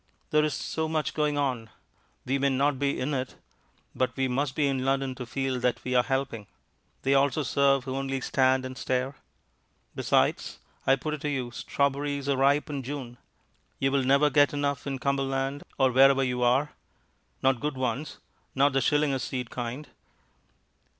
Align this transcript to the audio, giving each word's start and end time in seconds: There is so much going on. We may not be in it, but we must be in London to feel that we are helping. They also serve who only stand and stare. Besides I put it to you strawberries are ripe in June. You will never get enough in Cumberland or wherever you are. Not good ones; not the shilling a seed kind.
There 0.31 0.43
is 0.43 0.55
so 0.55 0.89
much 0.89 1.13
going 1.13 1.37
on. 1.37 1.69
We 2.25 2.39
may 2.39 2.49
not 2.49 2.79
be 2.79 2.99
in 2.99 3.13
it, 3.13 3.35
but 3.93 4.17
we 4.17 4.27
must 4.27 4.55
be 4.55 4.65
in 4.65 4.83
London 4.83 5.13
to 5.13 5.27
feel 5.27 5.59
that 5.59 5.83
we 5.83 5.93
are 5.93 6.01
helping. 6.01 6.47
They 7.03 7.13
also 7.13 7.43
serve 7.43 7.83
who 7.83 7.95
only 7.95 8.19
stand 8.21 8.65
and 8.65 8.75
stare. 8.75 9.15
Besides 9.93 10.57
I 10.87 10.95
put 10.95 11.13
it 11.13 11.21
to 11.21 11.29
you 11.29 11.51
strawberries 11.51 12.27
are 12.27 12.35
ripe 12.35 12.67
in 12.67 12.81
June. 12.81 13.19
You 13.77 13.91
will 13.91 14.03
never 14.03 14.31
get 14.31 14.53
enough 14.55 14.87
in 14.87 14.97
Cumberland 14.97 15.61
or 15.77 15.91
wherever 15.91 16.23
you 16.23 16.41
are. 16.41 16.71
Not 17.43 17.59
good 17.59 17.77
ones; 17.77 18.17
not 18.55 18.73
the 18.73 18.81
shilling 18.81 19.13
a 19.13 19.19
seed 19.19 19.51
kind. 19.51 19.87